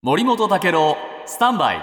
[0.00, 0.96] 森本武郎
[1.26, 1.80] スタンバイ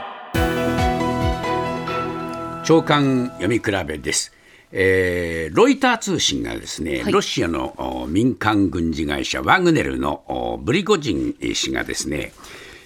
[2.64, 4.32] 長官読み比べです。
[4.72, 7.74] えーロイター通信がですね、ロシアの
[8.04, 12.32] お民間軍事会社ワグネルのおブリゴジン氏がですね、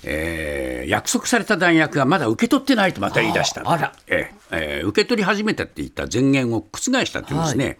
[0.04, 7.78] えー約束された弾薬がまだ受け取ってないとまた言い出したあらえーえー受け取り始めたって言った前言を覆したというんですね。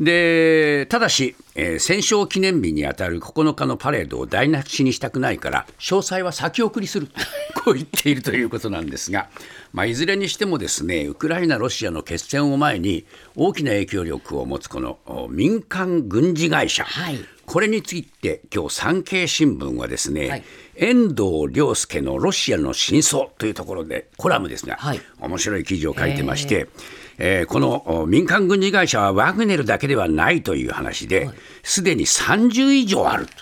[0.00, 7.08] でただし、えー戦勝記念日にあたる9日のパレードを台無しにしたくないから詳細は先送りする
[7.64, 9.28] こう言っているということなんですが、
[9.72, 14.98] まあ、いずれにしてもですねウクライナ、ロシアの決戦を前に大きな影響力を持つこの
[15.30, 17.18] 民間軍事会社、はい。
[17.48, 20.44] これについて今日産経新聞はですね、はい。
[20.76, 25.00] 遠藤亮介のロシアの真相というところでコラムですが、はい。
[25.18, 26.68] 面白い記事を書いてまして、
[27.16, 27.46] えー。
[27.46, 31.30] このお民間軍事会社はワグネルだけではないという話で
[31.62, 33.32] すで、に30以上あると。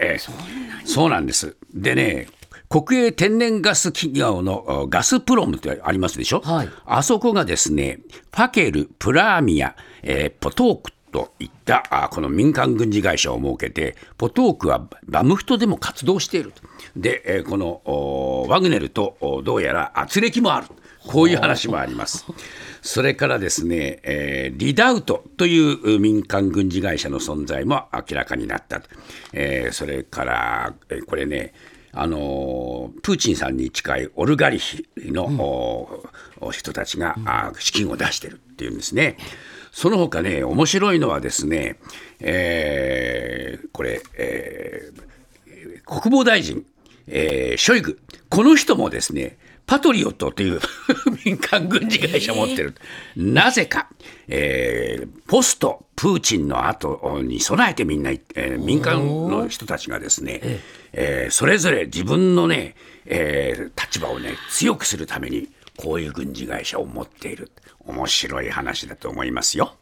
[0.00, 0.32] えー
[0.84, 1.56] そうなんです。
[1.74, 2.28] でね
[2.68, 6.68] 国営天然ガス企業のおガスプロムってありますでしょ、はい。
[6.86, 7.98] あそこがですね、
[8.30, 16.62] ファケル、プラーミア、えーポトークといったこの民間軍事会社を設けて、ポトークはバムフトでも活動していると。
[16.96, 20.66] で、このワグネルとどうやら圧力もある。
[21.06, 22.24] こういう話もあります。
[22.80, 28.82] それからですね、えーリダウトという民間軍事会社の存在も明らかになった。
[29.32, 31.54] えーそれから、えーこれね、
[31.92, 36.06] あのプーチンさんに近いオルガリヒの、お
[36.40, 39.16] お人たちが、あ資金を出してるっていうんですね。
[39.72, 41.76] その他ね、面白いのはですね、
[42.20, 45.02] えーこれ、えー
[45.84, 46.64] 国防大臣、
[47.08, 50.60] えーショイグ、この人もですね、パトリオットという
[51.24, 52.74] 民間軍事会社を持ってる。
[53.16, 53.88] なぜか、
[54.28, 60.60] えーポストプーチンの後に備えてみんな、えー民間の人たちがですね、
[60.92, 62.74] えーそれぞれ自分のね、
[63.06, 67.50] えー立場をね、強くするために、こういう軍事会社を持っている。
[67.80, 69.76] 面白い話だと思いますよ。